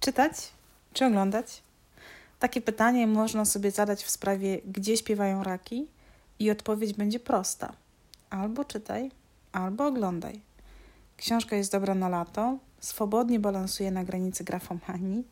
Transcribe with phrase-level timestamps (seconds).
[0.00, 0.32] Czytać
[0.92, 1.62] czy oglądać?
[2.38, 5.86] Takie pytanie można sobie zadać w sprawie, gdzie śpiewają raki,
[6.38, 7.72] i odpowiedź będzie prosta:
[8.30, 9.10] albo czytaj,
[9.52, 10.40] albo oglądaj.
[11.16, 15.24] Książka jest dobra na lato, swobodnie balansuje na granicy grafomanii,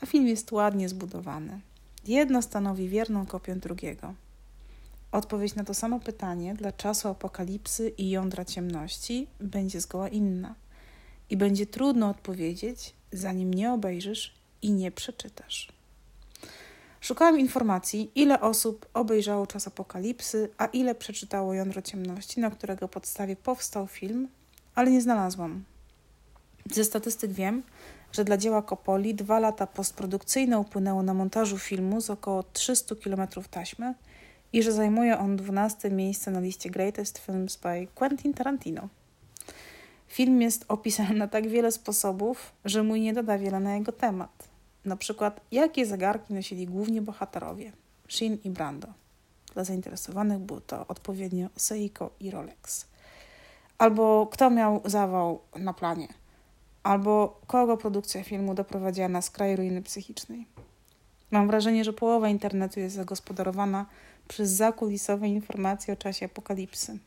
[0.00, 1.60] a film jest ładnie zbudowany.
[2.06, 4.14] Jedno stanowi wierną kopię drugiego.
[5.12, 10.54] Odpowiedź na to samo pytanie dla czasu apokalipsy i jądra ciemności będzie zgoła inna.
[11.30, 15.68] I będzie trudno odpowiedzieć, zanim nie obejrzysz i nie przeczytasz.
[17.00, 23.36] Szukałam informacji, ile osób obejrzało Czas Apokalipsy, a ile przeczytało Jądro Ciemności, na którego podstawie
[23.36, 24.28] powstał film,
[24.74, 25.64] ale nie znalazłam.
[26.70, 27.62] Ze statystyk wiem,
[28.12, 33.28] że dla dzieła Kopoli dwa lata postprodukcyjne upłynęło na montażu filmu z około 300 km
[33.50, 33.94] taśmy
[34.52, 38.88] i że zajmuje on 12 miejsce na liście Greatest Films by Quentin Tarantino.
[40.14, 44.48] Film jest opisany na tak wiele sposobów, że mój nie doda wiele na jego temat.
[44.84, 47.72] Na przykład, jakie zegarki nosili głównie bohaterowie
[48.08, 48.88] Shin i Brando.
[49.54, 52.86] Dla zainteresowanych było to odpowiednio Seiko i Rolex.
[53.78, 56.08] Albo kto miał zawał na planie.
[56.82, 60.46] Albo kogo produkcja filmu doprowadziła na skraj ruiny psychicznej.
[61.30, 63.86] Mam wrażenie, że połowa internetu jest zagospodarowana
[64.28, 66.98] przez zakulisowe informacje o czasie apokalipsy.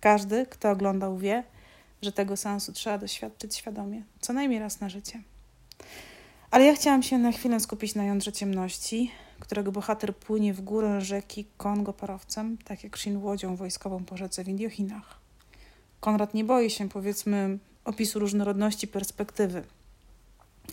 [0.00, 1.44] Każdy, kto oglądał, wie,
[2.02, 5.22] że tego sensu trzeba doświadczyć świadomie, co najmniej raz na życie.
[6.50, 11.00] Ale ja chciałam się na chwilę skupić na jądrze ciemności, którego bohater płynie w górę
[11.00, 15.18] rzeki Kongo parowcem, tak jak Shin łodzią wojskową po rzece w Indiochinach.
[16.00, 19.64] Konrad nie boi się, powiedzmy, opisu różnorodności perspektywy.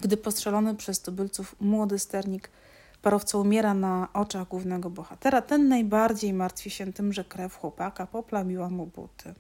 [0.02, 2.50] Gdy postrzelony przez tubylców młody sternik
[3.02, 8.69] parowca umiera na oczach głównego bohatera, ten najbardziej martwi się tym, że krew chłopaka poplamiła
[8.69, 9.33] mu buty.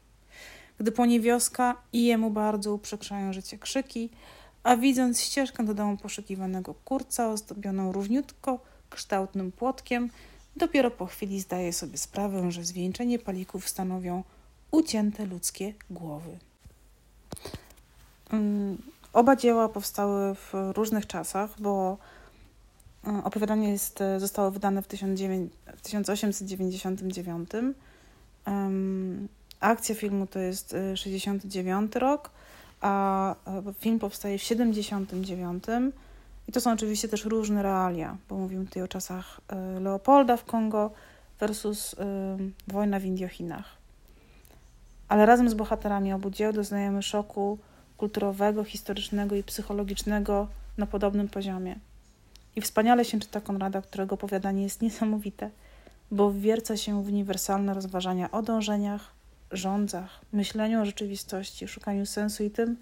[0.79, 4.09] Gdy płonie wioska i jemu bardzo uprzykrzają życie krzyki,
[4.63, 10.09] a widząc ścieżkę do domu poszukiwanego kurca ozdobioną równiutko kształtnym płotkiem,
[10.55, 14.23] dopiero po chwili zdaje sobie sprawę, że zwieńczenie palików stanowią
[14.71, 16.37] ucięte ludzkie głowy.
[18.31, 18.77] Mm,
[19.13, 21.97] oba dzieła powstały w różnych czasach, bo
[23.03, 27.49] mm, opowiadanie jest, zostało wydane w 1899.
[29.59, 32.29] Akcja filmu to jest 69 y, rok,
[32.81, 33.35] a
[33.79, 35.63] film powstaje w 79.
[36.47, 39.41] I to są oczywiście też różne realia, bo mówimy tutaj o czasach
[39.77, 40.91] y, Leopolda w Kongo
[41.39, 41.97] versus y,
[42.67, 43.65] wojna w Indiochinach.
[45.07, 47.57] Ale razem z bohaterami obu dzieł doznajemy szoku
[47.97, 50.47] kulturowego, historycznego i psychologicznego
[50.77, 51.75] na podobnym poziomie.
[52.55, 55.49] I wspaniale się czyta Konrada, którego opowiadanie jest niesamowite,
[56.11, 59.18] bo wwierca się w uniwersalne rozważania o dążeniach,
[59.51, 62.77] rządzach, myśleniu o rzeczywistości, szukaniu sensu i tym,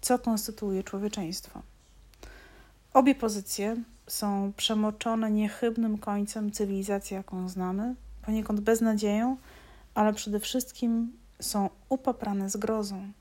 [0.00, 1.62] co konstytuuje człowieczeństwo.
[2.94, 9.36] Obie pozycje są przemoczone niechybnym końcem cywilizacji, jaką znamy, poniekąd beznadzieją,
[9.94, 13.12] ale przede wszystkim są upaprane zgrozą.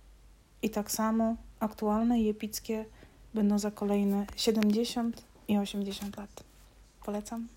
[0.62, 2.86] I tak samo aktualne i epickie
[3.34, 6.44] będą za kolejne 70 i 80 lat.
[7.06, 7.48] Polecam.